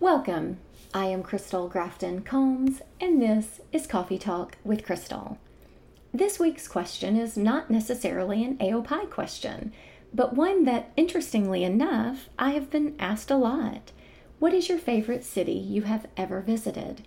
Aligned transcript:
Welcome. 0.00 0.56
I 0.94 1.08
am 1.08 1.22
Crystal 1.22 1.68
Grafton 1.68 2.22
Combs, 2.22 2.80
and 3.02 3.20
this 3.20 3.60
is 3.70 3.86
Coffee 3.86 4.16
Talk 4.16 4.56
with 4.64 4.82
Crystal. 4.82 5.36
This 6.10 6.38
week's 6.38 6.66
question 6.66 7.18
is 7.18 7.36
not 7.36 7.70
necessarily 7.70 8.42
an 8.42 8.56
AOPI 8.56 9.10
question, 9.10 9.74
but 10.14 10.34
one 10.34 10.64
that, 10.64 10.90
interestingly 10.96 11.64
enough, 11.64 12.30
I 12.38 12.52
have 12.52 12.70
been 12.70 12.96
asked 12.98 13.30
a 13.30 13.36
lot. 13.36 13.92
What 14.38 14.54
is 14.54 14.70
your 14.70 14.78
favorite 14.78 15.22
city 15.22 15.52
you 15.52 15.82
have 15.82 16.06
ever 16.16 16.40
visited? 16.40 17.06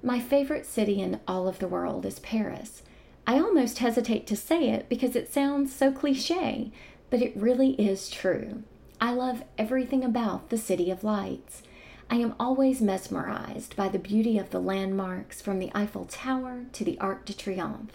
My 0.00 0.20
favorite 0.20 0.66
city 0.66 1.02
in 1.02 1.18
all 1.26 1.48
of 1.48 1.58
the 1.58 1.66
world 1.66 2.06
is 2.06 2.20
Paris. 2.20 2.84
I 3.26 3.40
almost 3.40 3.80
hesitate 3.80 4.28
to 4.28 4.36
say 4.36 4.70
it 4.70 4.88
because 4.88 5.16
it 5.16 5.32
sounds 5.32 5.74
so 5.74 5.90
cliche, 5.90 6.70
but 7.10 7.22
it 7.22 7.36
really 7.36 7.72
is 7.72 8.08
true. 8.08 8.62
I 9.00 9.14
love 9.14 9.42
everything 9.58 10.04
about 10.04 10.50
the 10.50 10.58
City 10.58 10.92
of 10.92 11.02
Lights. 11.02 11.64
I 12.12 12.16
am 12.16 12.34
always 12.40 12.82
mesmerized 12.82 13.76
by 13.76 13.88
the 13.88 14.00
beauty 14.00 14.36
of 14.36 14.50
the 14.50 14.58
landmarks 14.58 15.40
from 15.40 15.60
the 15.60 15.70
Eiffel 15.76 16.06
Tower 16.06 16.64
to 16.72 16.84
the 16.84 16.98
Arc 16.98 17.24
de 17.24 17.32
Triomphe. 17.32 17.92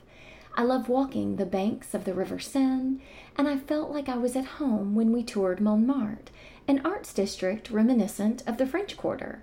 I 0.56 0.64
love 0.64 0.88
walking 0.88 1.36
the 1.36 1.46
banks 1.46 1.94
of 1.94 2.06
the 2.06 2.14
River 2.14 2.40
Seine, 2.40 3.02
and 3.38 3.46
I 3.46 3.58
felt 3.58 3.92
like 3.92 4.08
I 4.08 4.16
was 4.16 4.38
at 4.38 4.46
home 4.46 4.96
when 4.96 5.12
we 5.12 5.22
toured 5.22 5.60
Montmartre, 5.60 6.32
an 6.66 6.80
arts 6.86 7.14
district 7.14 7.70
reminiscent 7.70 8.42
of 8.48 8.58
the 8.58 8.66
French 8.66 8.96
Quarter. 8.96 9.42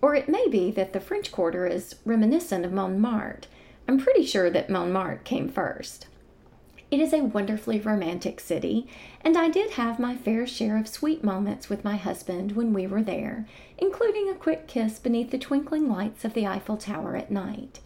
Or 0.00 0.14
it 0.14 0.28
may 0.28 0.46
be 0.46 0.70
that 0.70 0.92
the 0.92 1.00
French 1.00 1.32
Quarter 1.32 1.66
is 1.66 1.96
reminiscent 2.04 2.64
of 2.64 2.72
Montmartre. 2.72 3.48
I'm 3.88 3.98
pretty 3.98 4.24
sure 4.24 4.50
that 4.50 4.70
Montmartre 4.70 5.22
came 5.24 5.48
first. 5.48 6.06
It 6.88 7.00
is 7.00 7.12
a 7.12 7.24
wonderfully 7.24 7.80
romantic 7.80 8.38
city, 8.38 8.86
and 9.22 9.36
I 9.36 9.48
did 9.48 9.72
have 9.72 9.98
my 9.98 10.14
fair 10.14 10.46
share 10.46 10.76
of 10.76 10.86
sweet 10.86 11.24
moments 11.24 11.68
with 11.68 11.82
my 11.82 11.96
husband 11.96 12.52
when 12.52 12.72
we 12.72 12.86
were 12.86 13.02
there, 13.02 13.44
including 13.76 14.30
a 14.30 14.34
quick 14.34 14.68
kiss 14.68 15.00
beneath 15.00 15.32
the 15.32 15.38
twinkling 15.38 15.88
lights 15.88 16.24
of 16.24 16.32
the 16.34 16.46
Eiffel 16.46 16.76
Tower 16.76 17.16
at 17.16 17.30
night. 17.30 17.80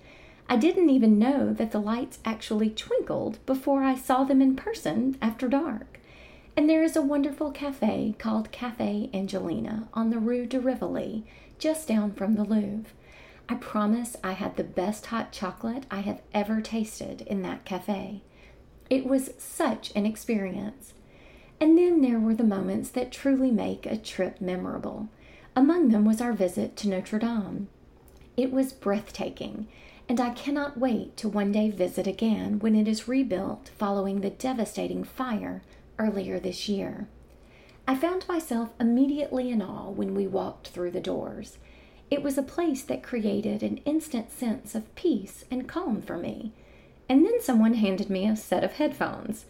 I 0.51 0.57
didn't 0.57 0.91
even 0.91 1.19
know 1.19 1.55
that 1.55 1.71
the 1.71 1.81
lights 1.81 2.19
actually 2.27 2.69
twinkled 2.69 3.39
before 3.47 3.85
I 3.85 3.95
saw 3.95 4.25
them 4.25 4.43
in 4.43 4.55
person 4.55 5.17
after 5.23 5.49
dark. 5.49 5.99
And 6.55 6.69
there 6.69 6.83
is 6.83 6.95
a 6.95 7.03
wonderful 7.03 7.53
cafe 7.53 8.17
called 8.19 8.53
Cafe 8.53 9.09
Angelina 9.15 9.89
on 9.95 10.11
the 10.11 10.19
Rue 10.19 10.45
de 10.45 10.61
Rivoli, 10.61 11.25
just 11.59 11.89
down 11.89 12.13
from 12.13 12.35
the 12.35 12.45
Louvre. 12.45 12.93
I 13.49 13.55
promise 13.55 14.17
I 14.23 14.33
had 14.33 14.57
the 14.57 14.65
best 14.65 15.07
hot 15.07 15.33
chocolate 15.33 15.87
I 15.91 16.01
have 16.01 16.21
ever 16.35 16.61
tasted 16.61 17.23
in 17.23 17.41
that 17.43 17.65
cafe. 17.65 18.21
It 18.91 19.07
was 19.07 19.31
such 19.39 19.93
an 19.95 20.05
experience. 20.05 20.95
And 21.61 21.79
then 21.79 22.01
there 22.01 22.19
were 22.19 22.35
the 22.35 22.43
moments 22.43 22.91
that 22.91 23.13
truly 23.13 23.53
make 23.53 23.87
a 23.87 23.97
trip 23.97 24.41
memorable. 24.41 25.09
Among 25.55 25.91
them 25.91 26.05
was 26.05 26.21
our 26.21 26.33
visit 26.33 26.77
to 26.77 26.89
Notre 26.89 27.21
Dame. 27.21 27.69
It 28.37 28.53
was 28.53 28.73
breathtaking, 28.73 29.69
and 30.09 30.21
I 30.21 30.31
cannot 30.31 30.79
wait 30.79 31.17
to 31.19 31.29
one 31.29 31.53
day 31.53 31.71
visit 31.71 32.09
again 32.09 32.59
when 32.59 32.75
it 32.75 32.89
is 32.89 33.07
rebuilt 33.07 33.71
following 33.79 34.21
the 34.21 34.31
devastating 34.31 35.05
fire 35.05 35.63
earlier 35.99 36.41
this 36.41 36.69
year. 36.69 37.07
I 37.87 37.95
found 37.95 38.27
myself 38.27 38.71
immediately 38.81 39.51
in 39.51 39.63
awe 39.63 39.91
when 39.91 40.15
we 40.15 40.27
walked 40.27 40.69
through 40.69 40.93
the 40.93 41.01
doors. 41.01 41.59
It 42.11 42.23
was 42.23 42.39
a 42.39 42.43
place 42.43 42.83
that 42.83 43.05
created 43.05 43.63
an 43.63 43.79
instant 43.79 44.33
sense 44.33 44.75
of 44.75 44.93
peace 44.97 45.45
and 45.51 45.69
calm 45.69 46.03
for 46.03 46.17
me 46.17 46.53
and 47.11 47.27
then 47.27 47.41
someone 47.41 47.75
handed 47.75 48.09
me 48.09 48.29
a 48.29 48.37
set 48.37 48.63
of 48.63 48.75
headphones. 48.75 49.45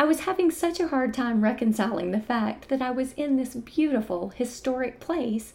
I 0.00 0.04
was 0.04 0.20
having 0.20 0.50
such 0.50 0.80
a 0.80 0.88
hard 0.88 1.12
time 1.12 1.42
reconciling 1.42 2.10
the 2.10 2.20
fact 2.20 2.70
that 2.70 2.80
I 2.80 2.90
was 2.90 3.12
in 3.12 3.36
this 3.36 3.54
beautiful, 3.54 4.30
historic 4.30 4.98
place, 4.98 5.52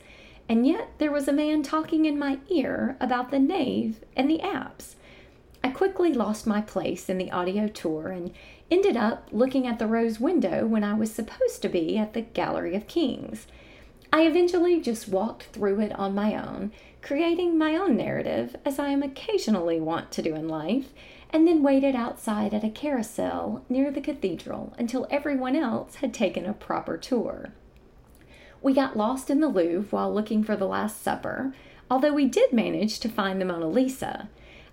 and 0.48 0.68
yet 0.68 0.90
there 1.00 1.12
was 1.12 1.28
a 1.28 1.34
man 1.34 1.64
talking 1.64 2.06
in 2.06 2.20
my 2.20 2.38
ear 2.50 2.96
about 3.00 3.32
the 3.32 3.40
nave 3.40 4.02
and 4.16 4.30
the 4.30 4.40
apse. 4.42 4.98
I 5.64 5.70
quickly 5.70 6.14
lost 6.14 6.46
my 6.46 6.62
place 6.62 7.10
in 7.10 7.18
the 7.18 7.32
audio 7.32 7.68
tour 7.68 8.10
and 8.10 8.32
ended 8.70 8.96
up 8.96 9.28
looking 9.32 9.66
at 9.66 9.80
the 9.80 9.88
rose 9.88 10.20
window 10.20 10.68
when 10.68 10.84
I 10.84 10.94
was 10.94 11.12
supposed 11.12 11.64
to 11.64 11.70
be 11.70 11.98
at 11.98 12.14
the 12.14 12.22
Gallery 12.22 12.76
of 12.76 12.88
Kings. 12.88 13.48
I 14.14 14.28
eventually 14.28 14.80
just 14.80 15.08
walked 15.08 15.44
through 15.44 15.80
it 15.80 15.98
on 15.98 16.14
my 16.14 16.36
own, 16.36 16.72
creating 17.02 17.58
my 17.58 17.76
own 17.78 17.98
narrative, 17.98 18.56
as 18.64 18.78
I 18.78 18.90
am 18.90 19.02
occasionally 19.02 19.80
wont 19.80 20.12
to 20.12 20.22
do 20.22 20.36
in 20.36 20.48
life, 20.48 20.94
and 21.34 21.48
then 21.48 21.64
waited 21.64 21.96
outside 21.96 22.54
at 22.54 22.64
a 22.64 22.70
carousel 22.70 23.64
near 23.70 23.92
the 23.92 24.02
cathedral 24.02 24.74
until 24.78 25.08
everyone 25.10 25.56
else 25.56 25.96
had 25.96 26.14
taken 26.14 26.46
a 26.46 26.54
proper 26.54 26.98
tour. 26.98 27.54
We 28.62 28.74
got 28.74 28.98
lost 28.98 29.30
in 29.30 29.40
the 29.40 29.48
Louvre 29.48 29.88
while 29.90 30.14
looking 30.14 30.44
for 30.44 30.56
the 30.56 30.68
Last 30.68 31.02
Supper, 31.02 31.54
although 31.90 32.14
we 32.14 32.26
did 32.26 32.54
manage 32.54 33.00
to 33.00 33.10
find 33.10 33.40
the 33.40 33.46
Mona 33.46 33.68
Lisa. 33.68 34.30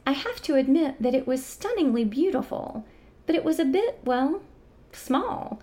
I 0.06 0.12
have 0.12 0.42
to 0.42 0.56
admit 0.56 1.00
that 1.00 1.14
it 1.14 1.26
was 1.26 1.44
stunningly 1.44 2.04
beautiful, 2.04 2.84
but 3.26 3.34
it 3.34 3.44
was 3.44 3.58
a 3.58 3.64
bit, 3.64 4.00
well, 4.04 4.42
small. 4.92 5.60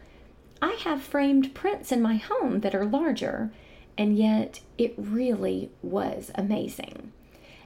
I 0.61 0.77
have 0.83 1.01
framed 1.01 1.53
prints 1.53 1.91
in 1.91 2.01
my 2.01 2.15
home 2.15 2.61
that 2.61 2.73
are 2.73 2.85
larger, 2.85 3.51
and 3.97 4.17
yet 4.17 4.61
it 4.77 4.93
really 4.97 5.71
was 5.81 6.31
amazing. 6.35 7.11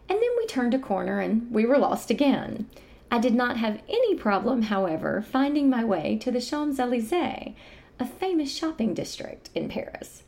And 0.10 0.20
then 0.22 0.30
we 0.38 0.46
turned 0.48 0.74
a 0.74 0.80
corner 0.80 1.20
and 1.20 1.52
we 1.52 1.66
were 1.66 1.78
lost 1.78 2.10
again. 2.10 2.68
I 3.12 3.18
did 3.18 3.34
not 3.34 3.58
have 3.58 3.82
any 3.90 4.16
problem, 4.16 4.64
however, 4.64 5.22
finding 5.22 5.70
my 5.70 5.84
way 5.84 6.18
to 6.22 6.32
the 6.32 6.42
Champs 6.42 6.78
Elysees, 6.78 7.54
a 8.00 8.06
famous 8.06 8.56
shopping 8.56 8.94
district 8.94 9.50
in 9.56 9.68
Paris. 9.68 10.24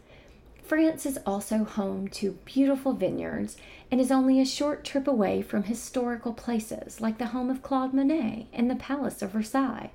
France 0.63 1.05
is 1.05 1.19
also 1.25 1.63
home 1.63 2.07
to 2.07 2.39
beautiful 2.45 2.93
vineyards 2.93 3.57
and 3.91 4.01
is 4.01 4.11
only 4.11 4.39
a 4.39 4.45
short 4.45 4.83
trip 4.83 5.07
away 5.07 5.41
from 5.41 5.63
historical 5.63 6.33
places 6.33 7.01
like 7.01 7.17
the 7.17 7.27
home 7.27 7.49
of 7.49 7.61
Claude 7.61 7.93
Monet 7.93 8.47
and 8.53 8.69
the 8.71 8.75
Palace 8.75 9.21
of 9.21 9.31
Versailles, 9.31 9.91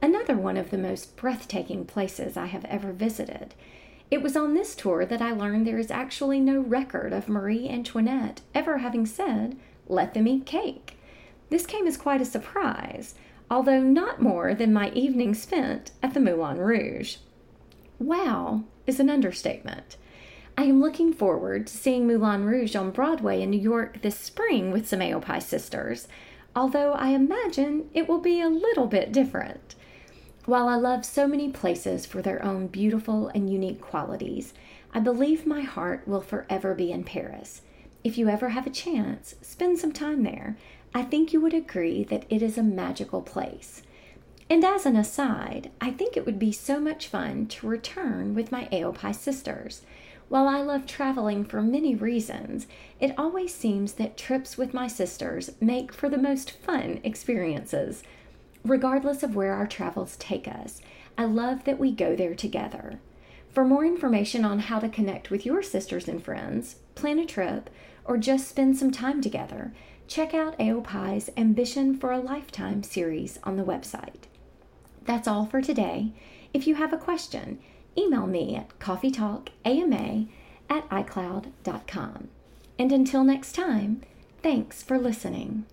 another 0.00 0.36
one 0.36 0.56
of 0.56 0.70
the 0.70 0.78
most 0.78 1.16
breathtaking 1.16 1.84
places 1.84 2.36
I 2.36 2.46
have 2.46 2.64
ever 2.66 2.92
visited. 2.92 3.54
It 4.10 4.22
was 4.22 4.36
on 4.36 4.54
this 4.54 4.74
tour 4.74 5.04
that 5.04 5.20
I 5.20 5.32
learned 5.32 5.66
there 5.66 5.78
is 5.78 5.90
actually 5.90 6.40
no 6.40 6.60
record 6.60 7.12
of 7.12 7.28
Marie 7.28 7.68
Antoinette 7.68 8.40
ever 8.54 8.78
having 8.78 9.04
said, 9.04 9.56
Let 9.88 10.14
them 10.14 10.26
eat 10.26 10.46
cake. 10.46 10.96
This 11.50 11.66
came 11.66 11.86
as 11.86 11.96
quite 11.96 12.20
a 12.20 12.24
surprise, 12.24 13.14
although 13.50 13.82
not 13.82 14.22
more 14.22 14.54
than 14.54 14.72
my 14.72 14.90
evening 14.90 15.34
spent 15.34 15.90
at 16.02 16.14
the 16.14 16.20
Moulin 16.20 16.58
Rouge. 16.58 17.16
Wow 17.98 18.64
is 18.86 19.00
an 19.00 19.10
understatement. 19.10 19.96
I 20.56 20.64
am 20.64 20.80
looking 20.80 21.12
forward 21.12 21.66
to 21.66 21.76
seeing 21.76 22.06
Moulin 22.06 22.44
Rouge 22.44 22.76
on 22.76 22.90
Broadway 22.90 23.42
in 23.42 23.50
New 23.50 23.60
York 23.60 24.02
this 24.02 24.18
spring 24.18 24.70
with 24.70 24.88
some 24.88 25.00
AOPI 25.00 25.42
sisters, 25.42 26.06
although 26.54 26.92
I 26.92 27.08
imagine 27.08 27.90
it 27.94 28.08
will 28.08 28.20
be 28.20 28.40
a 28.40 28.48
little 28.48 28.86
bit 28.86 29.12
different. 29.12 29.74
While 30.46 30.68
I 30.68 30.76
love 30.76 31.04
so 31.04 31.26
many 31.26 31.50
places 31.50 32.06
for 32.06 32.22
their 32.22 32.44
own 32.44 32.66
beautiful 32.66 33.28
and 33.28 33.50
unique 33.50 33.80
qualities, 33.80 34.54
I 34.92 35.00
believe 35.00 35.46
my 35.46 35.60
heart 35.62 36.06
will 36.06 36.20
forever 36.20 36.74
be 36.74 36.90
in 36.92 37.04
Paris. 37.04 37.62
If 38.02 38.16
you 38.16 38.28
ever 38.28 38.48
have 38.50 38.66
a 38.66 38.70
chance, 38.70 39.34
spend 39.42 39.78
some 39.78 39.92
time 39.92 40.22
there. 40.22 40.56
I 40.94 41.02
think 41.02 41.32
you 41.32 41.40
would 41.40 41.54
agree 41.54 42.04
that 42.04 42.24
it 42.28 42.42
is 42.42 42.58
a 42.58 42.62
magical 42.62 43.22
place. 43.22 43.82
And 44.48 44.64
as 44.64 44.84
an 44.84 44.96
aside, 44.96 45.70
I 45.80 45.92
think 45.92 46.16
it 46.16 46.26
would 46.26 46.38
be 46.38 46.50
so 46.50 46.80
much 46.80 47.06
fun 47.06 47.46
to 47.46 47.68
return 47.68 48.34
with 48.34 48.50
my 48.50 48.68
AOPI 48.72 49.14
sisters. 49.14 49.82
While 50.28 50.48
I 50.48 50.60
love 50.60 50.86
traveling 50.86 51.44
for 51.44 51.62
many 51.62 51.94
reasons, 51.94 52.66
it 52.98 53.14
always 53.16 53.54
seems 53.54 53.92
that 53.94 54.16
trips 54.16 54.58
with 54.58 54.74
my 54.74 54.88
sisters 54.88 55.50
make 55.60 55.92
for 55.92 56.08
the 56.08 56.18
most 56.18 56.50
fun 56.50 57.00
experiences. 57.04 58.02
Regardless 58.64 59.22
of 59.22 59.36
where 59.36 59.54
our 59.54 59.68
travels 59.68 60.16
take 60.16 60.48
us, 60.48 60.82
I 61.16 61.24
love 61.24 61.64
that 61.64 61.78
we 61.78 61.92
go 61.92 62.16
there 62.16 62.34
together. 62.34 62.98
For 63.52 63.64
more 63.64 63.84
information 63.84 64.44
on 64.44 64.60
how 64.60 64.80
to 64.80 64.88
connect 64.88 65.30
with 65.30 65.46
your 65.46 65.62
sisters 65.62 66.08
and 66.08 66.22
friends, 66.22 66.76
plan 66.94 67.18
a 67.18 67.26
trip, 67.26 67.70
or 68.04 68.16
just 68.16 68.48
spend 68.48 68.76
some 68.76 68.90
time 68.90 69.20
together, 69.20 69.72
check 70.10 70.34
out 70.34 70.58
AOPI's 70.58 71.30
Ambition 71.36 71.96
for 71.96 72.10
a 72.10 72.18
Lifetime 72.18 72.82
series 72.82 73.38
on 73.44 73.56
the 73.56 73.62
website. 73.62 74.24
That's 75.04 75.28
all 75.28 75.46
for 75.46 75.62
today. 75.62 76.12
If 76.52 76.66
you 76.66 76.74
have 76.74 76.92
a 76.92 76.98
question, 76.98 77.60
email 77.96 78.26
me 78.26 78.56
at 78.56 78.76
coffeetalkama 78.80 80.28
at 80.68 80.88
icloud.com. 80.88 82.28
And 82.76 82.92
until 82.92 83.22
next 83.22 83.52
time, 83.52 84.02
thanks 84.42 84.82
for 84.82 84.98
listening. 84.98 85.64